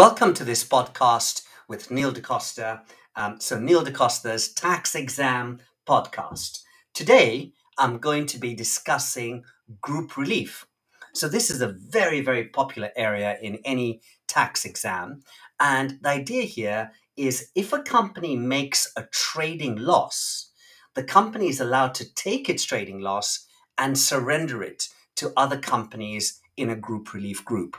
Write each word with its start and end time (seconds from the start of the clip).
Welcome 0.00 0.32
to 0.32 0.44
this 0.44 0.64
podcast 0.64 1.42
with 1.68 1.90
Neil 1.90 2.10
DeCosta. 2.10 2.80
Um, 3.16 3.38
so, 3.38 3.60
Neil 3.60 3.84
DeCosta's 3.84 4.50
Tax 4.50 4.94
Exam 4.94 5.58
Podcast. 5.86 6.62
Today, 6.94 7.52
I'm 7.76 7.98
going 7.98 8.24
to 8.24 8.38
be 8.38 8.54
discussing 8.54 9.44
group 9.82 10.16
relief. 10.16 10.66
So, 11.12 11.28
this 11.28 11.50
is 11.50 11.60
a 11.60 11.74
very, 11.76 12.22
very 12.22 12.46
popular 12.46 12.88
area 12.96 13.36
in 13.42 13.58
any 13.62 14.00
tax 14.26 14.64
exam. 14.64 15.20
And 15.60 15.98
the 16.00 16.08
idea 16.08 16.44
here 16.44 16.92
is 17.18 17.50
if 17.54 17.74
a 17.74 17.82
company 17.82 18.36
makes 18.36 18.90
a 18.96 19.04
trading 19.12 19.76
loss, 19.76 20.50
the 20.94 21.04
company 21.04 21.48
is 21.48 21.60
allowed 21.60 21.94
to 21.96 22.14
take 22.14 22.48
its 22.48 22.64
trading 22.64 23.00
loss 23.00 23.46
and 23.76 23.98
surrender 23.98 24.62
it 24.62 24.88
to 25.16 25.34
other 25.36 25.58
companies 25.58 26.40
in 26.56 26.70
a 26.70 26.74
group 26.74 27.12
relief 27.12 27.44
group. 27.44 27.76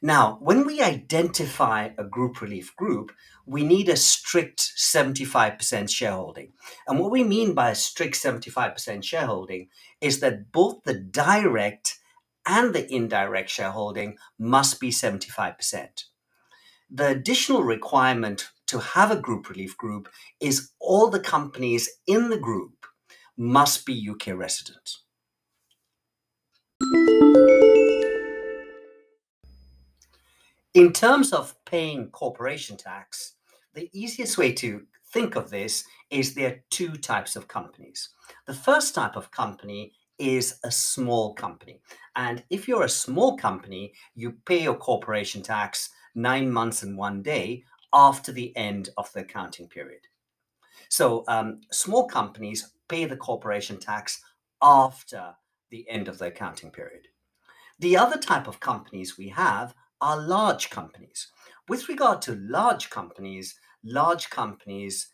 Now, 0.00 0.38
when 0.40 0.64
we 0.64 0.80
identify 0.80 1.90
a 1.98 2.04
group 2.04 2.40
relief 2.40 2.74
group, 2.76 3.10
we 3.46 3.64
need 3.64 3.88
a 3.88 3.96
strict 3.96 4.60
75% 4.60 5.90
shareholding. 5.90 6.52
And 6.86 7.00
what 7.00 7.10
we 7.10 7.24
mean 7.24 7.52
by 7.52 7.70
a 7.70 7.74
strict 7.74 8.14
75% 8.14 9.02
shareholding 9.02 9.68
is 10.00 10.20
that 10.20 10.52
both 10.52 10.84
the 10.84 10.94
direct 10.94 11.98
and 12.46 12.74
the 12.74 12.92
indirect 12.92 13.50
shareholding 13.50 14.18
must 14.38 14.80
be 14.80 14.90
75%. 14.90 16.04
The 16.90 17.08
additional 17.08 17.64
requirement 17.64 18.50
to 18.68 18.78
have 18.78 19.10
a 19.10 19.20
group 19.20 19.48
relief 19.48 19.76
group 19.76 20.08
is 20.40 20.70
all 20.80 21.08
the 21.08 21.20
companies 21.20 21.90
in 22.06 22.30
the 22.30 22.38
group 22.38 22.86
must 23.36 23.84
be 23.84 24.08
UK 24.08 24.28
resident. 24.28 24.98
In 30.78 30.92
terms 30.92 31.32
of 31.32 31.56
paying 31.64 32.08
corporation 32.10 32.76
tax, 32.76 33.32
the 33.74 33.90
easiest 33.92 34.38
way 34.38 34.52
to 34.52 34.86
think 35.12 35.34
of 35.34 35.50
this 35.50 35.82
is 36.08 36.34
there 36.34 36.52
are 36.52 36.64
two 36.70 36.92
types 36.92 37.34
of 37.34 37.48
companies. 37.48 38.10
The 38.46 38.54
first 38.54 38.94
type 38.94 39.16
of 39.16 39.32
company 39.32 39.94
is 40.20 40.60
a 40.62 40.70
small 40.70 41.34
company. 41.34 41.80
And 42.14 42.44
if 42.48 42.68
you're 42.68 42.84
a 42.84 42.88
small 42.88 43.36
company, 43.36 43.92
you 44.14 44.36
pay 44.46 44.62
your 44.62 44.76
corporation 44.76 45.42
tax 45.42 45.90
nine 46.14 46.48
months 46.48 46.84
and 46.84 46.96
one 46.96 47.22
day 47.22 47.64
after 47.92 48.30
the 48.30 48.56
end 48.56 48.90
of 48.96 49.12
the 49.12 49.22
accounting 49.22 49.66
period. 49.66 50.02
So 50.88 51.24
um, 51.26 51.62
small 51.72 52.06
companies 52.06 52.72
pay 52.88 53.04
the 53.04 53.16
corporation 53.16 53.80
tax 53.80 54.20
after 54.62 55.34
the 55.70 55.84
end 55.90 56.06
of 56.06 56.18
the 56.18 56.26
accounting 56.26 56.70
period. 56.70 57.08
The 57.80 57.96
other 57.96 58.16
type 58.16 58.46
of 58.46 58.60
companies 58.60 59.18
we 59.18 59.28
have 59.30 59.74
are 60.00 60.20
large 60.20 60.70
companies. 60.70 61.28
With 61.68 61.88
regard 61.88 62.22
to 62.22 62.36
large 62.36 62.90
companies, 62.90 63.58
large 63.84 64.30
companies 64.30 65.08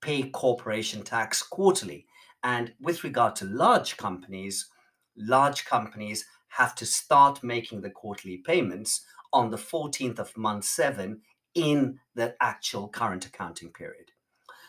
pay 0.00 0.24
corporation 0.30 1.02
tax 1.02 1.42
quarterly. 1.42 2.06
And 2.42 2.72
with 2.80 3.04
regard 3.04 3.36
to 3.36 3.44
large 3.44 3.96
companies, 3.96 4.68
large 5.16 5.64
companies 5.64 6.24
have 6.48 6.74
to 6.76 6.86
start 6.86 7.42
making 7.42 7.82
the 7.82 7.90
quarterly 7.90 8.38
payments 8.38 9.04
on 9.32 9.50
the 9.50 9.56
14th 9.56 10.18
of 10.18 10.36
month 10.36 10.64
seven 10.64 11.20
in 11.54 11.98
the 12.14 12.34
actual 12.40 12.88
current 12.88 13.26
accounting 13.26 13.72
period. 13.72 14.10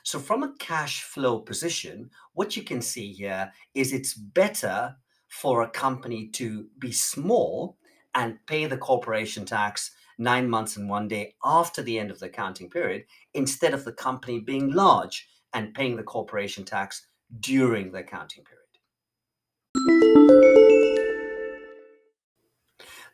So, 0.03 0.19
from 0.19 0.43
a 0.43 0.53
cash 0.57 1.03
flow 1.03 1.39
position, 1.39 2.09
what 2.33 2.57
you 2.57 2.63
can 2.63 2.81
see 2.81 3.13
here 3.13 3.51
is 3.75 3.93
it's 3.93 4.13
better 4.13 4.95
for 5.27 5.61
a 5.61 5.69
company 5.69 6.27
to 6.29 6.67
be 6.79 6.91
small 6.91 7.77
and 8.15 8.37
pay 8.45 8.65
the 8.65 8.77
corporation 8.77 9.45
tax 9.45 9.91
nine 10.17 10.49
months 10.49 10.77
and 10.77 10.89
one 10.89 11.07
day 11.07 11.35
after 11.43 11.81
the 11.81 11.97
end 11.97 12.11
of 12.11 12.19
the 12.19 12.27
accounting 12.27 12.69
period 12.69 13.03
instead 13.33 13.73
of 13.73 13.83
the 13.85 13.93
company 13.93 14.39
being 14.39 14.71
large 14.71 15.27
and 15.53 15.73
paying 15.73 15.95
the 15.95 16.03
corporation 16.03 16.63
tax 16.63 17.07
during 17.39 17.91
the 17.91 17.99
accounting 17.99 18.43
period. 18.43 18.61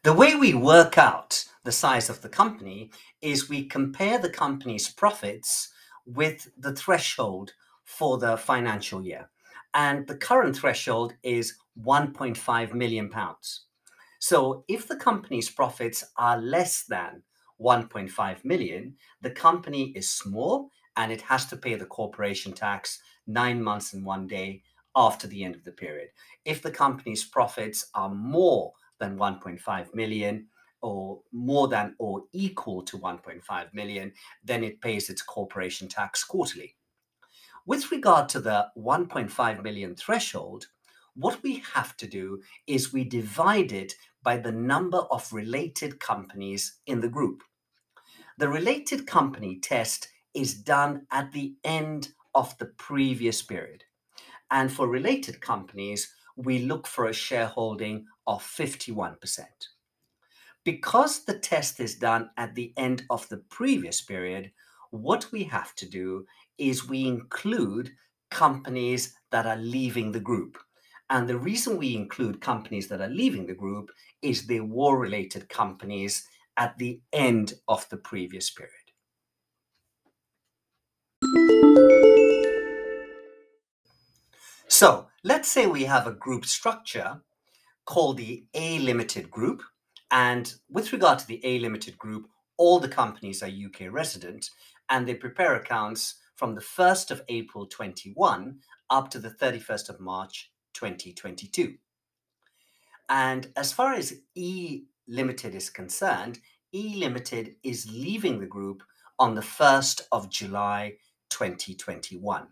The 0.03 0.13
way 0.13 0.35
we 0.35 0.53
work 0.53 0.97
out 0.97 1.43
the 1.63 1.71
size 1.71 2.09
of 2.09 2.21
the 2.21 2.29
company 2.29 2.91
is 3.21 3.49
we 3.49 3.65
compare 3.65 4.17
the 4.19 4.29
company's 4.29 4.89
profits 4.89 5.69
with 6.05 6.49
the 6.57 6.73
threshold 6.73 7.53
for 7.83 8.17
the 8.17 8.37
financial 8.37 9.03
year. 9.03 9.29
And 9.73 10.07
the 10.07 10.15
current 10.15 10.55
threshold 10.55 11.13
is 11.23 11.57
1.5 11.83 12.73
million 12.73 13.09
pounds. 13.09 13.66
So 14.19 14.63
if 14.67 14.87
the 14.87 14.95
company's 14.95 15.49
profits 15.49 16.03
are 16.17 16.37
less 16.37 16.83
than 16.83 17.23
1.5 17.61 18.45
million, 18.45 18.95
the 19.21 19.31
company 19.31 19.91
is 19.95 20.09
small 20.09 20.69
and 20.95 21.11
it 21.11 21.21
has 21.21 21.45
to 21.47 21.57
pay 21.57 21.75
the 21.75 21.85
corporation 21.85 22.53
tax 22.53 22.99
nine 23.25 23.61
months 23.61 23.93
and 23.93 24.05
one 24.05 24.27
day 24.27 24.63
after 24.95 25.27
the 25.27 25.43
end 25.43 25.55
of 25.55 25.63
the 25.63 25.71
period. 25.71 26.09
If 26.45 26.61
the 26.61 26.71
company's 26.71 27.23
profits 27.23 27.89
are 27.93 28.09
more 28.09 28.73
than 28.99 29.17
1.5 29.17 29.93
million, 29.93 30.47
or 30.81 31.19
more 31.31 31.67
than 31.67 31.95
or 31.99 32.23
equal 32.33 32.83
to 32.83 32.97
1.5 32.97 33.73
million, 33.73 34.13
then 34.43 34.63
it 34.63 34.81
pays 34.81 35.09
its 35.09 35.21
corporation 35.21 35.87
tax 35.87 36.23
quarterly. 36.23 36.75
With 37.65 37.91
regard 37.91 38.29
to 38.29 38.39
the 38.39 38.67
1.5 38.77 39.63
million 39.63 39.95
threshold, 39.95 40.67
what 41.17 41.41
we 41.41 41.63
have 41.73 41.97
to 41.97 42.07
do 42.07 42.41
is 42.67 42.93
we 42.93 43.03
divide 43.03 43.71
it 43.71 43.93
by 44.23 44.37
the 44.37 44.51
number 44.51 44.99
of 45.09 45.33
related 45.33 45.99
companies 45.99 46.79
in 46.85 47.01
the 47.01 47.09
group. 47.09 47.41
The 48.37 48.47
related 48.47 49.07
company 49.07 49.59
test 49.59 50.09
is 50.35 50.53
done 50.53 51.07
at 51.11 51.31
the 51.31 51.55
end 51.63 52.09
of 52.35 52.55
the 52.59 52.67
previous 52.77 53.41
period. 53.41 53.83
And 54.51 54.71
for 54.71 54.87
related 54.87 55.41
companies, 55.41 56.13
we 56.35 56.59
look 56.59 56.85
for 56.85 57.07
a 57.07 57.13
shareholding 57.13 58.05
of 58.27 58.43
51%. 58.43 59.17
Because 60.63 61.25
the 61.25 61.39
test 61.39 61.79
is 61.79 61.95
done 61.95 62.29
at 62.37 62.53
the 62.53 62.73
end 62.77 63.03
of 63.09 63.27
the 63.29 63.37
previous 63.49 64.01
period, 64.01 64.51
what 64.91 65.31
we 65.31 65.43
have 65.45 65.73
to 65.75 65.89
do 65.89 66.25
is 66.57 66.87
we 66.87 67.07
include 67.07 67.91
companies 68.29 69.15
that 69.31 69.47
are 69.47 69.57
leaving 69.57 70.11
the 70.11 70.19
group. 70.19 70.57
And 71.09 71.27
the 71.27 71.37
reason 71.37 71.77
we 71.77 71.95
include 71.95 72.41
companies 72.41 72.87
that 72.89 73.01
are 73.01 73.07
leaving 73.07 73.45
the 73.45 73.53
group 73.53 73.91
is 74.21 74.45
they 74.45 74.59
war 74.59 74.99
related 74.99 75.47
companies 75.47 76.27
at 76.57 76.77
the 76.77 76.99
end 77.13 77.53
of 77.67 77.87
the 77.89 77.97
previous 77.97 78.49
period. 78.49 78.73
So 84.67 85.07
let's 85.23 85.49
say 85.49 85.65
we 85.65 85.85
have 85.85 86.07
a 86.07 86.11
group 86.11 86.45
structure 86.45 87.21
called 87.85 88.17
the 88.17 88.45
A 88.53 88.79
Limited 88.79 89.31
Group. 89.31 89.61
And 90.11 90.53
with 90.69 90.91
regard 90.91 91.19
to 91.19 91.27
the 91.27 91.39
A 91.45 91.59
Limited 91.59 91.97
Group, 91.97 92.27
all 92.57 92.79
the 92.79 92.89
companies 92.89 93.41
are 93.41 93.47
UK 93.47 93.91
resident 93.91 94.49
and 94.89 95.07
they 95.07 95.15
prepare 95.15 95.55
accounts 95.55 96.15
from 96.35 96.53
the 96.53 96.61
1st 96.61 97.11
of 97.11 97.21
April 97.29 97.65
21 97.65 98.59
up 98.89 99.09
to 99.09 99.19
the 99.19 99.29
31st 99.29 99.89
of 99.89 99.99
March 99.99 100.51
2022. 100.77 101.75
And 103.09 103.47
as 103.55 103.73
far 103.73 103.93
as 103.93 104.21
E 104.35 104.83
Limited 105.07 105.55
is 105.55 105.69
concerned, 105.71 106.39
E 106.73 106.95
Limited 106.97 107.55
is 107.63 107.91
leaving 107.91 108.39
the 108.39 108.45
group 108.45 108.83
on 109.17 109.33
the 109.33 109.41
1st 109.41 110.01
of 110.11 110.29
July 110.29 110.93
2021. 111.29 112.47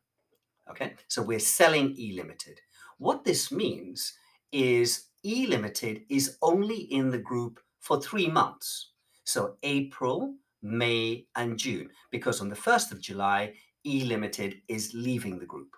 Okay, 0.71 0.95
so 1.07 1.21
we're 1.21 1.39
selling 1.39 1.93
E 1.97 2.13
Limited. 2.15 2.59
What 2.97 3.23
this 3.23 3.51
means 3.51 4.13
is 4.51 5.09
E 5.23 5.45
Limited 5.45 6.01
is 6.09 6.37
only 6.41 6.77
in 6.77 7.11
the 7.11 7.19
group 7.19 7.59
for 7.79 8.01
three 8.01 8.27
months. 8.27 8.91
So 9.23 9.57
April, 9.61 10.33
May, 10.63 11.27
and 11.35 11.59
June, 11.59 11.89
because 12.09 12.41
on 12.41 12.49
the 12.49 12.55
1st 12.55 12.91
of 12.91 13.01
July, 13.01 13.53
E 13.85 14.03
Limited 14.03 14.61
is 14.67 14.93
leaving 14.95 15.37
the 15.37 15.45
group. 15.45 15.75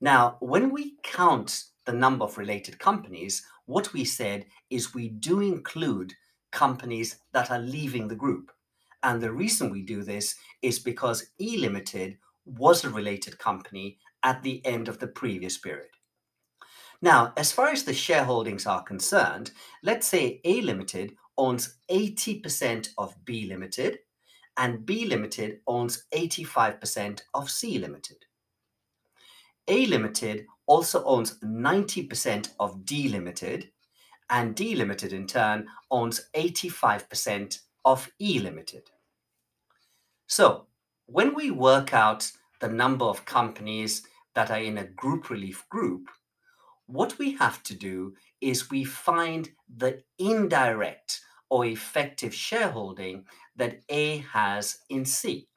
Now, 0.00 0.36
when 0.40 0.70
we 0.70 0.94
count 1.02 1.64
the 1.84 1.92
number 1.92 2.24
of 2.24 2.38
related 2.38 2.78
companies, 2.78 3.42
what 3.66 3.92
we 3.92 4.04
said 4.04 4.46
is 4.70 4.94
we 4.94 5.08
do 5.08 5.40
include 5.40 6.14
companies 6.52 7.20
that 7.32 7.50
are 7.50 7.58
leaving 7.58 8.08
the 8.08 8.16
group. 8.16 8.50
And 9.02 9.20
the 9.20 9.32
reason 9.32 9.70
we 9.70 9.82
do 9.82 10.02
this 10.02 10.36
is 10.62 10.78
because 10.78 11.30
E 11.40 11.58
Limited 11.58 12.18
was 12.44 12.84
a 12.84 12.90
related 12.90 13.38
company 13.38 13.98
at 14.22 14.42
the 14.42 14.64
end 14.64 14.88
of 14.88 14.98
the 14.98 15.08
previous 15.08 15.58
period. 15.58 15.90
Now, 17.00 17.32
as 17.36 17.52
far 17.52 17.68
as 17.68 17.84
the 17.84 17.92
shareholdings 17.92 18.66
are 18.66 18.82
concerned, 18.82 19.52
let's 19.82 20.06
say 20.06 20.40
A 20.44 20.60
Limited 20.62 21.14
owns 21.36 21.76
80% 21.90 22.88
of 22.98 23.14
B 23.24 23.46
Limited 23.46 23.98
and 24.56 24.84
B 24.84 25.06
Limited 25.06 25.60
owns 25.68 26.04
85% 26.12 27.20
of 27.34 27.48
C 27.48 27.78
Limited. 27.78 28.24
A 29.68 29.86
Limited 29.86 30.46
also 30.66 31.04
owns 31.04 31.38
90% 31.40 32.50
of 32.58 32.84
D 32.84 33.08
Limited, 33.08 33.70
and 34.30 34.54
D 34.54 34.74
Limited 34.74 35.12
in 35.12 35.26
turn 35.26 35.68
owns 35.90 36.28
85% 36.34 37.60
of 37.84 38.10
E 38.20 38.38
Limited. 38.38 38.90
So 40.26 40.66
when 41.06 41.34
we 41.34 41.50
work 41.50 41.94
out 41.94 42.30
the 42.60 42.68
number 42.68 43.04
of 43.04 43.24
companies 43.24 44.02
that 44.34 44.50
are 44.50 44.60
in 44.60 44.78
a 44.78 44.84
group 44.84 45.30
relief 45.30 45.66
group, 45.68 46.08
what 46.86 47.18
we 47.18 47.32
have 47.36 47.62
to 47.64 47.74
do 47.74 48.14
is 48.40 48.70
we 48.70 48.84
find 48.84 49.50
the 49.74 50.02
indirect 50.18 51.20
or 51.50 51.64
effective 51.66 52.34
shareholding 52.34 53.24
that 53.56 53.80
A 53.88 54.18
has 54.32 54.78
in 54.88 55.04
C. 55.04 55.48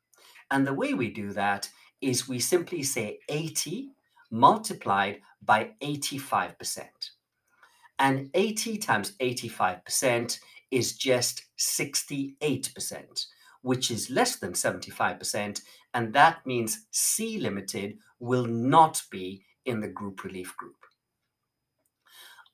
And 0.50 0.68
the 0.68 0.74
way 0.74 0.94
we 0.94 1.10
do 1.10 1.32
that 1.34 1.70
is 2.02 2.28
we 2.28 2.40
simply 2.40 2.84
say 2.84 3.20
80 3.30 3.92
multiplied 4.32 5.22
by 5.44 5.72
85%. 5.82 6.86
And 8.00 8.30
80 8.34 8.78
times 8.78 9.12
85% 9.22 10.40
is 10.72 10.98
just 10.98 11.44
68%, 11.60 13.26
which 13.62 13.92
is 13.92 14.10
less 14.10 14.38
than 14.38 14.54
75%. 14.54 15.62
And 15.94 16.14
that 16.14 16.46
means 16.46 16.88
C 16.92 17.38
Limited 17.38 17.98
will 18.20 18.46
not 18.46 19.04
be 19.12 19.44
in 19.66 19.82
the 19.82 19.88
group 19.88 20.24
relief 20.24 20.56
group. 20.58 20.78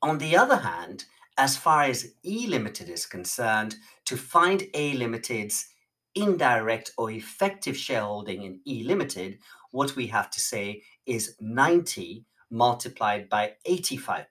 On 0.02 0.18
the 0.18 0.36
other 0.36 0.58
hand, 0.58 1.06
as 1.38 1.56
far 1.56 1.84
as 1.84 2.14
E 2.24 2.48
Limited 2.48 2.90
is 2.90 3.06
concerned, 3.06 3.76
to 4.06 4.18
find 4.18 4.68
A 4.74 4.94
Limited's 4.94 5.68
indirect 6.16 6.92
or 6.98 7.12
effective 7.12 7.78
shareholding 7.78 8.44
in 8.44 8.60
E 8.66 8.84
Limited, 8.84 9.38
what 9.72 9.96
we 9.96 10.08
have 10.08 10.30
to 10.32 10.42
say 10.42 10.82
is 11.08 11.36
90 11.40 12.26
multiplied 12.52 13.30
by 13.30 13.54
85%. 13.68 14.26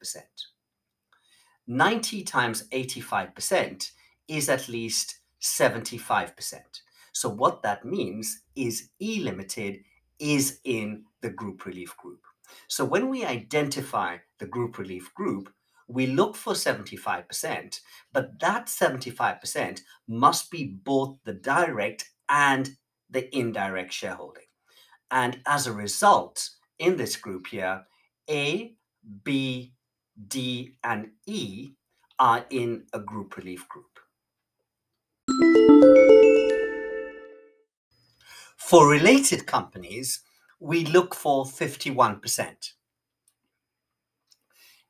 90 1.67 2.23
times 2.23 2.69
85% 2.69 3.90
is 4.28 4.49
at 4.49 4.69
least 4.69 5.19
75%. 5.43 6.61
So 7.12 7.28
what 7.28 7.62
that 7.62 7.84
means 7.84 8.43
is 8.55 8.90
E 9.00 9.20
Limited 9.20 9.81
is 10.19 10.61
in 10.64 11.05
the 11.23 11.31
group 11.31 11.67
relief 11.67 11.96
group. 11.96 12.20
So 12.69 12.84
when 12.84 13.08
we 13.08 13.25
identify 13.25 14.19
the 14.38 14.46
group 14.46 14.78
relief 14.78 15.12
group, 15.14 15.52
we 15.88 16.06
look 16.06 16.37
for 16.37 16.52
75%, 16.52 17.81
but 18.12 18.38
that 18.40 18.67
75% 18.67 19.81
must 20.08 20.50
be 20.50 20.64
both 20.64 21.19
the 21.25 21.32
direct 21.32 22.11
and 22.28 22.76
the 23.08 23.34
indirect 23.37 23.93
shareholding. 23.93 24.43
And 25.11 25.40
as 25.46 25.67
a 25.67 25.73
result, 25.73 26.50
in 26.78 26.96
this 26.96 27.17
group 27.17 27.49
here, 27.49 27.87
A, 28.28 28.75
B, 29.25 29.73
D, 30.28 30.76
and 30.82 31.11
E 31.26 31.70
are 32.19 32.46
in 32.50 32.84
a 32.93 32.99
group 32.99 33.37
relief 33.37 33.67
group. 33.69 33.87
For 38.56 38.88
related 38.88 39.46
companies, 39.46 40.23
we 40.58 40.84
look 40.84 41.14
for 41.14 41.44
51%. 41.44 42.73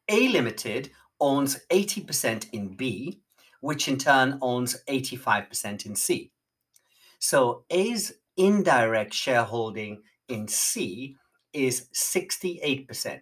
A 0.09 0.29
Limited 0.29 0.91
owns 1.21 1.59
80% 1.71 2.51
in 2.53 2.77
B, 2.77 3.21
which 3.61 3.89
in 3.89 3.99
turn 3.99 4.39
owns 4.41 4.77
85% 4.89 5.87
in 5.87 5.97
C. 5.97 6.31
So 7.19 7.65
A's 7.71 8.13
indirect 8.37 9.13
shareholding 9.13 10.03
in 10.29 10.47
C 10.47 11.17
is 11.57 11.89
68%, 11.95 13.21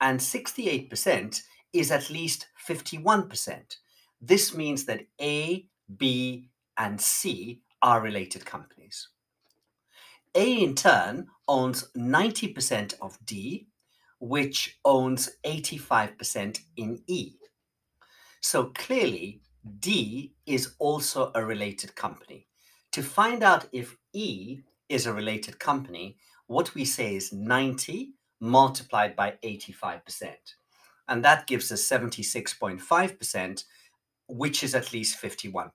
and 0.00 0.18
68% 0.18 1.42
is 1.74 1.90
at 1.90 2.10
least 2.10 2.46
51%. 2.66 3.76
This 4.20 4.54
means 4.54 4.86
that 4.86 5.06
A, 5.20 5.66
B, 5.98 6.48
and 6.78 7.00
C 7.00 7.60
are 7.82 8.00
related 8.00 8.46
companies. 8.46 9.08
A 10.34 10.62
in 10.62 10.74
turn 10.74 11.26
owns 11.48 11.90
90% 11.96 12.94
of 13.02 13.18
D, 13.26 13.66
which 14.20 14.78
owns 14.84 15.30
85% 15.44 16.60
in 16.76 17.02
E. 17.06 17.34
So 18.40 18.66
clearly, 18.74 19.42
D 19.80 20.32
is 20.46 20.74
also 20.78 21.30
a 21.34 21.44
related 21.44 21.94
company. 21.94 22.46
To 22.92 23.02
find 23.02 23.42
out 23.42 23.66
if 23.72 23.96
E 24.14 24.60
is 24.88 25.06
a 25.06 25.12
related 25.12 25.58
company, 25.58 26.16
what 26.50 26.74
we 26.74 26.84
say 26.84 27.14
is 27.14 27.32
90 27.32 28.12
multiplied 28.40 29.14
by 29.14 29.34
85%. 29.44 30.00
And 31.06 31.24
that 31.24 31.46
gives 31.46 31.70
us 31.70 31.88
76.5%, 31.88 33.64
which 34.26 34.64
is 34.64 34.74
at 34.74 34.92
least 34.92 35.22
51%. 35.22 35.70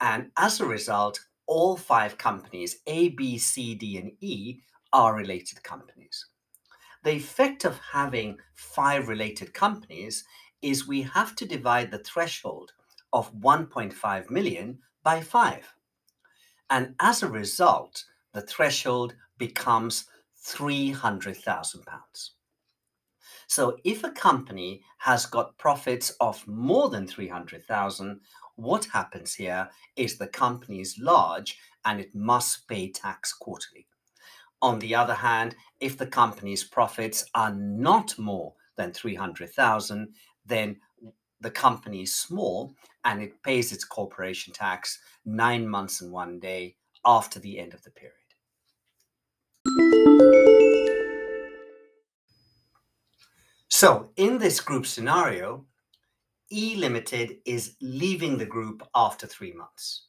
And 0.00 0.30
as 0.36 0.60
a 0.60 0.64
result, 0.64 1.18
all 1.48 1.76
five 1.76 2.16
companies, 2.16 2.76
A, 2.86 3.08
B, 3.08 3.36
C, 3.36 3.74
D, 3.74 3.98
and 3.98 4.12
E, 4.20 4.60
are 4.92 5.16
related 5.16 5.64
companies. 5.64 6.24
The 7.02 7.10
effect 7.10 7.64
of 7.64 7.80
having 7.92 8.38
five 8.54 9.08
related 9.08 9.54
companies 9.54 10.22
is 10.62 10.86
we 10.86 11.02
have 11.02 11.34
to 11.34 11.46
divide 11.46 11.90
the 11.90 11.98
threshold 11.98 12.74
of 13.12 13.34
1.5 13.34 14.30
million 14.30 14.78
by 15.02 15.20
five. 15.20 15.74
And 16.70 16.94
as 17.00 17.24
a 17.24 17.28
result, 17.28 18.04
the 18.34 18.42
threshold 18.42 19.14
becomes 19.38 20.06
300,000 20.36 21.84
pounds. 21.84 22.32
So 23.46 23.76
if 23.84 24.04
a 24.04 24.10
company 24.10 24.82
has 24.98 25.26
got 25.26 25.56
profits 25.58 26.10
of 26.20 26.46
more 26.46 26.88
than 26.88 27.06
300,000, 27.06 28.20
what 28.56 28.84
happens 28.86 29.34
here 29.34 29.68
is 29.96 30.16
the 30.16 30.26
company 30.28 30.80
is 30.80 30.98
large 30.98 31.58
and 31.84 32.00
it 32.00 32.14
must 32.14 32.66
pay 32.68 32.90
tax 32.90 33.32
quarterly. 33.32 33.86
On 34.62 34.78
the 34.78 34.94
other 34.94 35.14
hand, 35.14 35.56
if 35.80 35.98
the 35.98 36.06
company's 36.06 36.64
profits 36.64 37.26
are 37.34 37.52
not 37.54 38.18
more 38.18 38.54
than 38.76 38.92
300,000, 38.92 40.08
then 40.46 40.76
the 41.40 41.50
company 41.50 42.02
is 42.02 42.14
small 42.14 42.74
and 43.04 43.22
it 43.22 43.42
pays 43.42 43.72
its 43.72 43.84
corporation 43.84 44.52
tax 44.52 44.98
nine 45.26 45.68
months 45.68 46.00
and 46.00 46.10
one 46.10 46.38
day 46.38 46.76
after 47.04 47.38
the 47.38 47.58
end 47.58 47.74
of 47.74 47.82
the 47.82 47.90
period. 47.90 48.23
So 53.84 54.08
in 54.16 54.38
this 54.38 54.60
group 54.60 54.86
scenario, 54.86 55.66
E 56.50 56.74
Limited 56.74 57.36
is 57.44 57.76
leaving 57.82 58.38
the 58.38 58.46
group 58.46 58.82
after 58.94 59.26
three 59.26 59.52
months. 59.52 60.06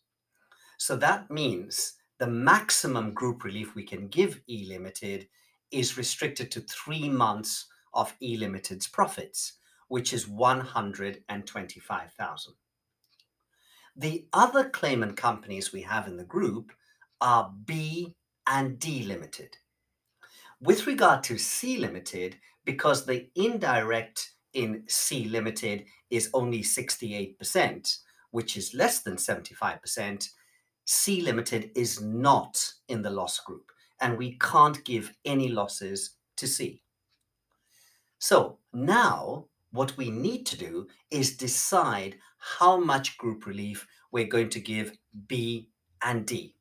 So 0.78 0.96
that 0.96 1.30
means 1.30 1.96
the 2.18 2.28
maximum 2.28 3.14
group 3.14 3.44
relief 3.44 3.76
we 3.76 3.84
can 3.84 4.08
give 4.08 4.40
E 4.48 4.66
Limited 4.70 5.28
is 5.72 5.98
restricted 5.98 6.52
to 6.52 6.62
three 6.62 7.10
months 7.10 7.66
of 7.94 8.16
E 8.22 8.38
Limited's 8.38 8.88
profits, 8.88 9.58
which 9.90 10.14
is 10.14 10.26
125,000. 10.26 12.54
The 13.98 14.26
other 14.32 14.70
claimant 14.70 15.18
companies 15.18 15.74
we 15.74 15.82
have 15.82 16.08
in 16.08 16.16
the 16.16 16.24
group 16.24 16.72
are 17.20 17.54
B 17.66 18.16
and 18.48 18.80
D 18.80 19.04
Limited. 19.04 19.58
With 20.62 20.88
regard 20.88 21.24
to 21.26 21.38
C 21.38 21.78
Limited, 21.78 22.38
because 22.64 23.06
the 23.06 23.30
indirect 23.36 24.32
in 24.54 24.84
C 24.88 25.26
Limited 25.26 25.86
is 26.10 26.30
only 26.34 26.62
68%, 26.62 27.98
which 28.32 28.58
is 28.58 28.74
less 28.74 29.02
than 29.02 29.16
75%, 29.16 30.30
C 30.86 31.22
Limited 31.22 31.72
is 31.76 32.02
not 32.02 32.74
in 32.88 33.02
the 33.02 33.10
loss 33.10 33.40
group, 33.40 33.72
and 34.00 34.18
we 34.18 34.38
can't 34.40 34.84
give 34.86 35.14
any 35.26 35.50
losses 35.50 36.12
to 36.38 36.48
C. 36.48 36.82
So 38.20 38.60
now 38.74 39.46
what 39.72 39.96
we 39.98 40.10
need 40.10 40.46
to 40.48 40.58
do 40.58 40.88
is 41.12 41.36
decide 41.36 42.18
how 42.38 42.78
much 42.78 43.18
group 43.18 43.46
relief 43.46 43.86
we're 44.12 44.26
going 44.26 44.50
to 44.50 44.60
give 44.62 44.98
B 45.28 45.70
and 46.02 46.26
D. 46.26 46.56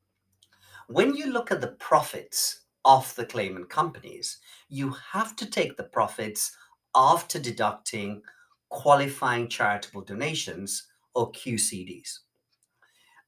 When 0.87 1.15
you 1.15 1.31
look 1.31 1.51
at 1.51 1.61
the 1.61 1.75
profits 1.79 2.64
of 2.85 3.13
the 3.15 3.25
claimant 3.25 3.69
companies, 3.69 4.37
you 4.69 4.95
have 5.11 5.35
to 5.35 5.45
take 5.45 5.75
the 5.75 5.83
profits 5.83 6.55
after 6.95 7.39
deducting 7.39 8.21
qualifying 8.69 9.49
charitable 9.49 10.01
donations 10.01 10.87
or 11.13 11.31
QCDs. 11.31 12.19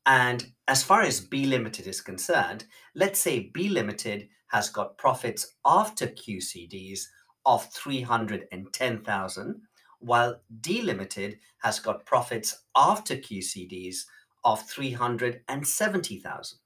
And 0.05 0.53
as 0.69 0.83
far 0.83 1.01
as 1.01 1.19
B 1.19 1.45
Limited 1.45 1.87
is 1.87 1.99
concerned, 1.99 2.65
let's 2.95 3.19
say 3.19 3.51
B 3.53 3.67
Limited 3.67 4.29
has 4.47 4.69
got 4.69 4.97
profits 4.97 5.55
after 5.65 6.07
QCDs 6.07 7.01
of 7.45 7.65
310,000, 7.73 9.61
while 9.99 10.39
D 10.61 10.81
Limited 10.81 11.39
has 11.57 11.79
got 11.79 12.05
profits 12.05 12.63
after 12.75 13.17
QCDs 13.17 14.05
of 14.45 14.61
370,000. 14.69 16.59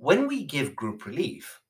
When 0.00 0.26
we 0.26 0.44
give 0.44 0.74
group 0.74 1.04
relief, 1.04 1.60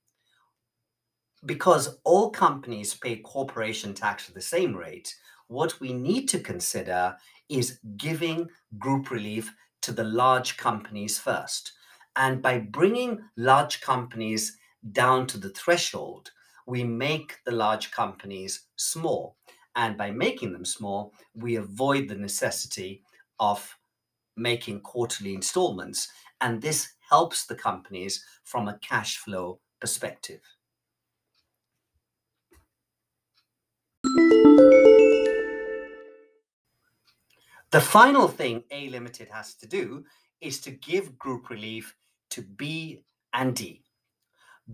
because 1.44 1.98
all 2.04 2.30
companies 2.30 2.94
pay 2.94 3.16
corporation 3.16 3.92
tax 3.92 4.28
at 4.28 4.36
the 4.36 4.40
same 4.40 4.76
rate, 4.76 5.16
what 5.48 5.80
we 5.80 5.92
need 5.92 6.28
to 6.28 6.38
consider 6.38 7.16
is 7.48 7.80
giving 7.96 8.48
group 8.78 9.10
relief 9.10 9.52
to 9.82 9.90
the 9.90 10.04
large 10.04 10.56
companies 10.56 11.18
first. 11.18 11.72
And 12.14 12.40
by 12.40 12.60
bringing 12.60 13.18
large 13.36 13.80
companies 13.80 14.56
down 14.92 15.26
to 15.26 15.36
the 15.36 15.50
threshold, 15.50 16.30
we 16.68 16.84
make 16.84 17.38
the 17.44 17.50
large 17.50 17.90
companies 17.90 18.66
small. 18.76 19.38
And 19.74 19.96
by 19.96 20.12
making 20.12 20.52
them 20.52 20.64
small, 20.64 21.14
we 21.34 21.56
avoid 21.56 22.08
the 22.08 22.14
necessity 22.14 23.02
of 23.40 23.76
making 24.36 24.82
quarterly 24.82 25.34
installments. 25.34 26.06
And 26.40 26.62
this 26.62 26.90
helps 27.10 27.44
the 27.44 27.54
companies 27.54 28.24
from 28.44 28.68
a 28.68 28.78
cash 28.78 29.18
flow 29.18 29.60
perspective. 29.80 30.40
The 37.72 37.80
final 37.80 38.26
thing 38.26 38.64
A 38.72 38.88
Limited 38.88 39.28
has 39.28 39.54
to 39.56 39.66
do 39.66 40.04
is 40.40 40.60
to 40.62 40.70
give 40.70 41.18
group 41.18 41.50
relief 41.50 41.94
to 42.30 42.42
B 42.42 43.04
and 43.32 43.54
D. 43.54 43.84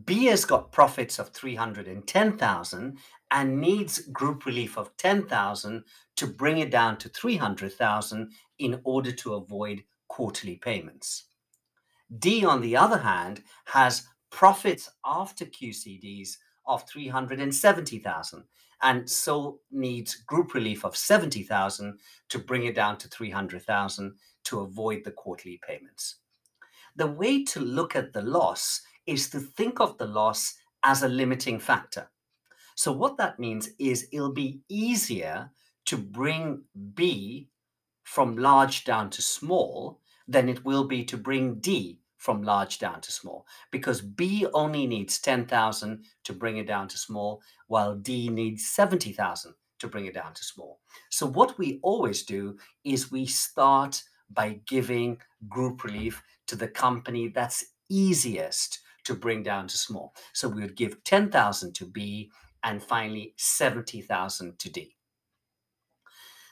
B 0.04 0.26
has 0.26 0.44
got 0.44 0.72
profits 0.72 1.18
of 1.18 1.30
310,000 1.30 2.98
and 3.30 3.60
needs 3.60 3.98
group 4.08 4.46
relief 4.46 4.76
of 4.76 4.96
10,000 4.96 5.84
to 6.16 6.26
bring 6.26 6.58
it 6.58 6.70
down 6.70 6.98
to 6.98 7.08
300,000 7.08 8.30
in 8.58 8.80
order 8.84 9.12
to 9.12 9.34
avoid 9.34 9.82
quarterly 10.08 10.56
payments. 10.56 11.24
D, 12.18 12.44
on 12.44 12.60
the 12.60 12.76
other 12.76 12.98
hand, 12.98 13.42
has 13.66 14.06
profits 14.30 14.90
after 15.04 15.44
QCDs 15.44 16.36
of 16.66 16.88
370,000 16.88 18.44
and 18.82 19.08
so 19.08 19.60
needs 19.70 20.16
group 20.26 20.54
relief 20.54 20.84
of 20.84 20.96
70,000 20.96 21.98
to 22.28 22.38
bring 22.38 22.64
it 22.64 22.74
down 22.74 22.98
to 22.98 23.08
300,000 23.08 24.14
to 24.44 24.60
avoid 24.60 25.02
the 25.04 25.10
quarterly 25.10 25.60
payments. 25.66 26.16
The 26.96 27.06
way 27.06 27.44
to 27.44 27.60
look 27.60 27.96
at 27.96 28.12
the 28.12 28.22
loss 28.22 28.82
is 29.06 29.30
to 29.30 29.40
think 29.40 29.80
of 29.80 29.96
the 29.98 30.06
loss 30.06 30.54
as 30.82 31.02
a 31.02 31.08
limiting 31.08 31.58
factor. 31.58 32.10
So, 32.74 32.92
what 32.92 33.16
that 33.16 33.38
means 33.38 33.70
is 33.78 34.08
it'll 34.12 34.32
be 34.32 34.60
easier 34.68 35.50
to 35.86 35.96
bring 35.96 36.62
B 36.94 37.48
from 38.04 38.36
large 38.36 38.84
down 38.84 39.10
to 39.10 39.22
small 39.22 40.00
than 40.28 40.48
it 40.48 40.64
will 40.64 40.84
be 40.84 41.04
to 41.04 41.16
bring 41.16 41.56
D 41.56 42.00
from 42.16 42.42
large 42.42 42.78
down 42.78 43.00
to 43.00 43.12
small 43.12 43.46
because 43.70 44.00
B 44.00 44.46
only 44.52 44.86
needs 44.86 45.18
10,000 45.18 46.04
to 46.24 46.32
bring 46.32 46.56
it 46.56 46.66
down 46.66 46.88
to 46.88 46.98
small, 46.98 47.42
while 47.68 47.94
D 47.94 48.28
needs 48.28 48.68
70,000 48.68 49.54
to 49.78 49.88
bring 49.88 50.06
it 50.06 50.14
down 50.14 50.34
to 50.34 50.44
small. 50.44 50.80
So, 51.10 51.26
what 51.26 51.58
we 51.58 51.78
always 51.82 52.22
do 52.24 52.56
is 52.84 53.12
we 53.12 53.26
start 53.26 54.02
by 54.30 54.60
giving 54.66 55.18
group 55.48 55.84
relief 55.84 56.22
to 56.46 56.56
the 56.56 56.68
company 56.68 57.28
that's 57.28 57.64
easiest 57.88 58.80
to 59.04 59.14
bring 59.14 59.42
down 59.42 59.68
to 59.68 59.76
small. 59.76 60.14
So, 60.32 60.48
we 60.48 60.62
would 60.62 60.76
give 60.76 61.04
10,000 61.04 61.74
to 61.74 61.84
B 61.84 62.30
and 62.64 62.82
finally 62.82 63.34
70,000 63.36 64.58
to 64.58 64.70
D. 64.70 64.96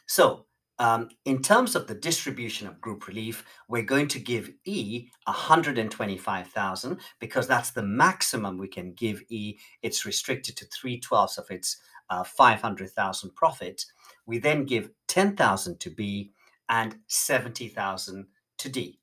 So, 0.06 0.46
um, 0.78 1.08
in 1.24 1.40
terms 1.40 1.76
of 1.76 1.86
the 1.86 1.94
distribution 1.94 2.66
of 2.66 2.80
group 2.80 3.06
relief, 3.06 3.44
we're 3.68 3.82
going 3.82 4.08
to 4.08 4.18
give 4.18 4.50
E 4.64 5.08
125,000 5.24 6.98
because 7.20 7.46
that's 7.46 7.70
the 7.70 7.82
maximum 7.82 8.58
we 8.58 8.68
can 8.68 8.92
give 8.92 9.22
E. 9.28 9.58
It's 9.82 10.04
restricted 10.04 10.56
to 10.56 10.66
three 10.66 10.98
twelfths 10.98 11.38
of 11.38 11.50
its 11.50 11.76
uh, 12.10 12.24
500,000 12.24 13.34
profit. 13.34 13.84
We 14.26 14.38
then 14.38 14.64
give 14.64 14.90
10,000 15.08 15.78
to 15.80 15.90
B 15.90 16.32
and 16.68 16.96
70,000 17.06 18.26
to 18.58 18.68
D. 18.68 18.98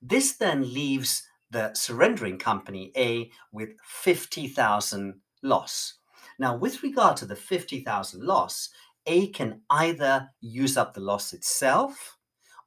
This 0.00 0.32
then 0.32 0.72
leaves 0.72 1.22
the 1.50 1.72
surrendering 1.74 2.38
company 2.38 2.90
A 2.96 3.30
with 3.52 3.70
50,000 3.84 5.20
loss. 5.42 5.94
Now, 6.38 6.56
with 6.56 6.82
regard 6.82 7.16
to 7.18 7.26
the 7.26 7.36
50,000 7.36 8.22
loss, 8.24 8.70
A 9.06 9.28
can 9.28 9.60
either 9.70 10.30
use 10.40 10.76
up 10.76 10.94
the 10.94 11.00
loss 11.00 11.32
itself 11.32 12.18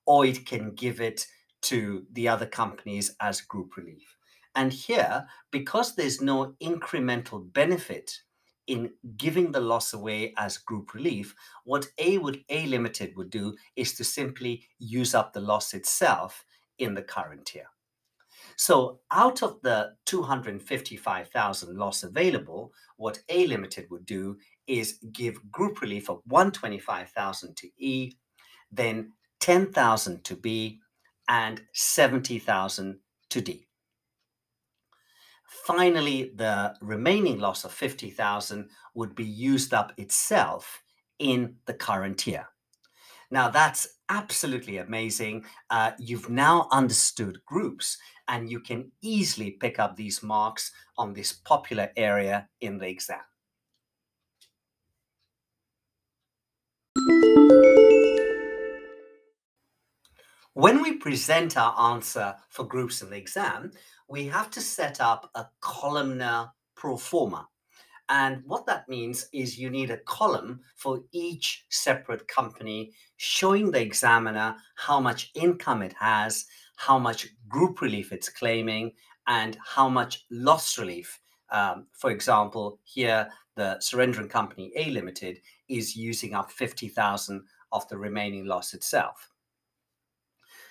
or 0.06 0.26
it 0.26 0.46
can 0.46 0.74
give 0.76 1.02
it 1.02 1.26
to 1.64 2.06
the 2.14 2.28
other 2.28 2.46
companies 2.46 3.16
as 3.22 3.42
group 3.42 3.78
relief. 3.78 4.18
And 4.56 4.72
here, 4.72 5.26
because 5.52 5.96
there's 5.96 6.22
no 6.22 6.56
incremental 6.62 7.52
benefit 7.54 8.12
in 8.68 8.92
giving 9.18 9.52
the 9.52 9.60
loss 9.60 9.94
away 9.94 10.34
as 10.38 10.58
group 10.58 10.94
relief, 10.94 11.36
what 11.66 11.88
A 12.00 12.18
would 12.18 12.44
A 12.50 12.66
Limited 12.66 13.16
would 13.16 13.30
do 13.30 13.56
is 13.76 13.94
to 13.96 14.04
simply 14.04 14.64
use 14.80 15.14
up 15.14 15.34
the 15.34 15.42
loss 15.42 15.74
itself 15.74 16.46
in 16.80 16.94
the 16.94 17.02
current 17.02 17.54
year. 17.54 17.68
So 18.58 19.00
out 19.12 19.44
of 19.44 19.62
the 19.62 19.96
255,000 20.06 21.78
loss 21.78 22.04
available, 22.04 22.74
what 22.98 23.20
A 23.30 23.48
Limited 23.48 23.88
would 23.90 24.06
do 24.06 24.38
is 24.68 25.00
give 25.12 25.52
group 25.52 25.82
relief 25.82 26.10
of 26.10 26.22
125,000 26.26 27.56
to 27.56 27.70
E, 27.78 28.14
then 28.72 29.12
10,000 29.40 30.24
to 30.24 30.36
B, 30.36 30.80
and 31.28 31.62
70,000 31.74 33.00
to 33.30 33.42
D. 33.42 33.68
Finally, 35.66 36.32
the 36.36 36.76
remaining 36.82 37.40
loss 37.40 37.66
of 37.66 37.72
50,000 37.72 38.70
would 38.94 39.16
be 39.16 39.26
used 39.26 39.74
up 39.74 39.94
itself 39.98 40.84
in 41.20 41.56
the 41.66 41.74
current 41.74 42.28
year. 42.28 42.48
Now, 43.32 43.50
that's 43.50 43.88
absolutely 44.10 44.78
amazing. 44.78 45.46
Uh, 45.70 45.92
you've 45.98 46.30
now 46.30 46.68
understood 46.72 47.44
groups 47.46 47.98
and 48.28 48.50
you 48.50 48.60
can 48.60 48.92
easily 49.02 49.52
pick 49.52 49.80
up 49.80 49.96
these 49.96 50.22
marks 50.22 50.72
on 50.98 51.14
this 51.14 51.34
popular 51.34 51.92
area 51.96 52.48
in 52.62 52.78
the 52.78 52.88
exam. 52.88 53.22
When 60.54 60.82
we 60.82 60.94
present 60.94 61.58
our 61.58 61.94
answer 61.94 62.34
for 62.50 62.64
groups 62.64 63.02
in 63.02 63.10
the 63.10 63.18
exam, 63.18 63.72
we 64.08 64.26
have 64.28 64.50
to 64.52 64.62
set 64.62 65.02
up 65.02 65.30
a 65.36 65.46
columnar 65.60 66.52
pro 66.76 66.98
forma. 66.98 67.48
And 68.10 68.42
what 68.46 68.66
that 68.66 68.88
means 68.88 69.28
is 69.34 69.60
you 69.60 69.70
need 69.70 69.92
a 69.92 69.98
column 69.98 70.62
for 70.76 71.02
each 71.12 71.66
separate 71.70 72.28
company 72.28 72.94
showing 73.18 73.70
the 73.70 73.82
examiner 73.82 74.56
how 74.76 75.00
much 75.00 75.32
income 75.36 75.82
it 75.82 75.94
has, 76.00 76.46
how 76.78 76.98
much 76.98 77.28
group 77.48 77.82
relief 77.82 78.12
it's 78.12 78.30
claiming, 78.30 78.94
and 79.28 79.58
how 79.64 79.90
much 79.90 80.26
loss 80.32 80.78
relief. 80.78 81.20
Um, 81.52 81.88
for 81.92 82.12
example, 82.12 82.80
here 82.84 83.30
the 83.56 83.80
surrendering 83.80 84.30
company 84.30 84.72
A 84.76 84.90
Limited 84.90 85.42
is 85.70 85.96
using 85.96 86.34
up 86.34 86.52
50,000 86.52 87.44
of 87.72 87.88
the 87.88 87.98
remaining 87.98 88.46
loss 88.46 88.74
itself. 88.74 89.30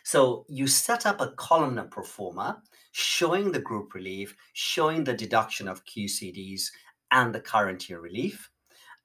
So 0.04 0.44
you 0.48 0.66
set 0.66 1.06
up 1.06 1.20
a 1.20 1.32
columnar 1.32 1.84
pro 1.84 2.04
forma 2.04 2.62
showing 2.92 3.50
the 3.50 3.60
group 3.60 3.94
relief, 3.94 4.36
showing 4.52 5.02
the 5.02 5.14
deduction 5.14 5.66
of 5.66 5.84
QCDs 5.86 6.70
and 7.10 7.34
the 7.34 7.40
current 7.40 7.88
year 7.88 8.00
relief. 8.00 8.50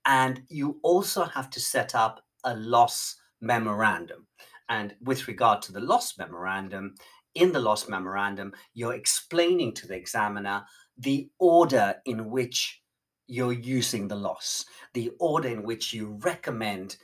And 0.05 0.41
you 0.49 0.79
also 0.83 1.23
have 1.23 1.49
to 1.51 1.59
set 1.59 1.95
up 1.95 2.21
a 2.43 2.55
loss 2.55 3.15
memorandum. 3.41 4.27
And 4.67 4.95
with 5.01 5.27
regard 5.27 5.61
to 5.63 5.71
the 5.71 5.79
loss 5.79 6.17
memorandum, 6.17 6.95
in 7.35 7.51
the 7.51 7.59
loss 7.59 7.87
memorandum, 7.87 8.53
you're 8.73 8.93
explaining 8.93 9.73
to 9.75 9.87
the 9.87 9.95
examiner 9.95 10.65
the 10.97 11.29
order 11.39 11.95
in 12.05 12.29
which 12.29 12.81
you're 13.29 13.53
using 13.53 14.07
the 14.07 14.15
loss, 14.15 14.65
the 14.93 15.11
order 15.19 15.49
in 15.49 15.63
which 15.63 15.93
you 15.93 16.17
recommend 16.21 16.97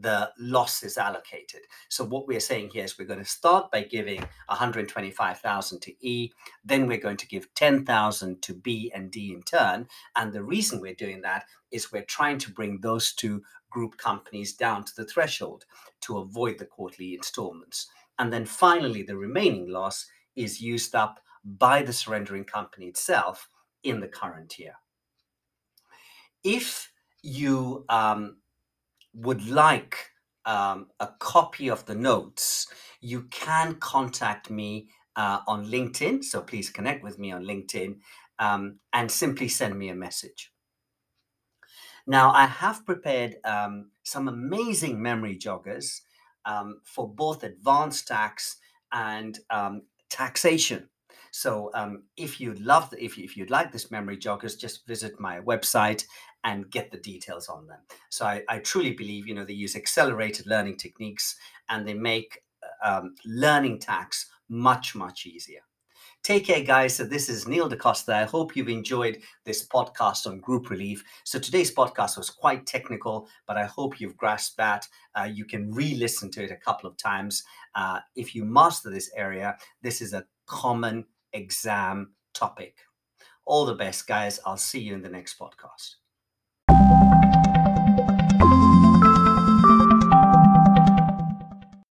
the 0.00 0.30
loss 0.38 0.82
is 0.82 0.96
allocated. 0.96 1.60
So 1.88 2.04
what 2.04 2.26
we're 2.26 2.40
saying 2.40 2.70
here 2.72 2.84
is 2.84 2.98
we're 2.98 3.04
going 3.04 3.18
to 3.18 3.26
start 3.26 3.70
by 3.70 3.82
giving 3.82 4.20
125,000 4.46 5.80
to 5.82 6.06
E, 6.06 6.32
then 6.64 6.86
we're 6.86 6.96
going 6.96 7.18
to 7.18 7.26
give 7.26 7.52
10,000 7.54 8.40
to 8.42 8.54
B 8.54 8.90
and 8.94 9.10
D 9.10 9.34
in 9.34 9.42
turn. 9.42 9.86
And 10.16 10.32
the 10.32 10.42
reason 10.42 10.80
we're 10.80 10.94
doing 10.94 11.20
that 11.22 11.44
is 11.70 11.92
we're 11.92 12.04
trying 12.04 12.38
to 12.38 12.52
bring 12.52 12.80
those 12.80 13.12
two 13.12 13.42
group 13.68 13.98
companies 13.98 14.54
down 14.54 14.84
to 14.84 14.92
the 14.96 15.04
threshold 15.04 15.64
to 16.02 16.18
avoid 16.18 16.58
the 16.58 16.66
quarterly 16.66 17.14
installments. 17.14 17.88
And 18.18 18.32
then 18.32 18.46
finally, 18.46 19.02
the 19.02 19.16
remaining 19.16 19.68
loss 19.68 20.06
is 20.36 20.60
used 20.60 20.94
up 20.94 21.20
by 21.44 21.82
the 21.82 21.92
surrendering 21.92 22.44
company 22.44 22.86
itself 22.86 23.48
in 23.82 24.00
the 24.00 24.08
current 24.08 24.58
year. 24.58 24.74
If 26.44 26.92
you 27.22 27.84
um, 27.88 28.36
would 29.14 29.46
like 29.46 29.96
um, 30.44 30.88
a 31.00 31.08
copy 31.18 31.68
of 31.68 31.84
the 31.86 31.94
notes, 31.94 32.66
you 33.00 33.22
can 33.30 33.76
contact 33.76 34.50
me 34.50 34.88
uh, 35.16 35.40
on 35.46 35.66
LinkedIn. 35.66 36.24
So 36.24 36.40
please 36.40 36.70
connect 36.70 37.02
with 37.02 37.18
me 37.18 37.32
on 37.32 37.44
LinkedIn 37.44 37.98
um, 38.38 38.78
and 38.92 39.10
simply 39.10 39.48
send 39.48 39.78
me 39.78 39.88
a 39.88 39.94
message. 39.94 40.52
Now, 42.06 42.32
I 42.32 42.46
have 42.46 42.84
prepared 42.84 43.36
um, 43.44 43.90
some 44.02 44.26
amazing 44.28 45.00
memory 45.00 45.36
joggers 45.38 46.00
um, 46.44 46.80
for 46.82 47.08
both 47.08 47.44
advanced 47.44 48.08
tax 48.08 48.56
and 48.92 49.38
um, 49.50 49.82
taxation. 50.10 50.88
So 51.30 51.70
um, 51.74 52.02
if 52.16 52.40
you'd 52.40 52.60
love, 52.60 52.92
if, 52.98 53.18
if 53.18 53.36
you'd 53.36 53.50
like 53.50 53.72
this 53.72 53.90
memory 53.90 54.18
joggers, 54.18 54.58
just 54.58 54.86
visit 54.86 55.18
my 55.20 55.40
website 55.40 56.04
and 56.44 56.70
get 56.70 56.90
the 56.90 56.98
details 56.98 57.48
on 57.48 57.66
them. 57.66 57.80
So 58.10 58.26
I, 58.26 58.42
I 58.48 58.58
truly 58.58 58.92
believe, 58.92 59.26
you 59.26 59.34
know, 59.34 59.44
they 59.44 59.52
use 59.52 59.76
accelerated 59.76 60.46
learning 60.46 60.76
techniques 60.76 61.36
and 61.68 61.86
they 61.86 61.94
make 61.94 62.42
um, 62.84 63.14
learning 63.24 63.78
tax 63.78 64.30
much, 64.48 64.94
much 64.94 65.26
easier. 65.26 65.60
Take 66.22 66.46
care, 66.46 66.62
guys. 66.62 66.94
So, 66.94 67.02
this 67.02 67.28
is 67.28 67.48
Neil 67.48 67.68
DaCosta. 67.68 68.14
I 68.14 68.24
hope 68.24 68.54
you've 68.54 68.68
enjoyed 68.68 69.18
this 69.44 69.66
podcast 69.66 70.24
on 70.28 70.38
group 70.38 70.70
relief. 70.70 71.02
So, 71.24 71.40
today's 71.40 71.74
podcast 71.74 72.16
was 72.16 72.30
quite 72.30 72.64
technical, 72.64 73.28
but 73.48 73.56
I 73.56 73.64
hope 73.64 74.00
you've 74.00 74.16
grasped 74.16 74.56
that. 74.58 74.86
Uh, 75.18 75.24
you 75.24 75.44
can 75.44 75.72
re 75.72 75.96
listen 75.96 76.30
to 76.32 76.44
it 76.44 76.52
a 76.52 76.56
couple 76.56 76.88
of 76.88 76.96
times. 76.96 77.42
Uh, 77.74 77.98
if 78.14 78.36
you 78.36 78.44
master 78.44 78.88
this 78.88 79.10
area, 79.16 79.56
this 79.82 80.00
is 80.00 80.12
a 80.12 80.24
common 80.46 81.04
exam 81.32 82.12
topic. 82.34 82.76
All 83.44 83.66
the 83.66 83.74
best, 83.74 84.06
guys. 84.06 84.38
I'll 84.46 84.56
see 84.56 84.80
you 84.80 84.94
in 84.94 85.02
the 85.02 85.08
next 85.08 85.36
podcast. 85.40 86.01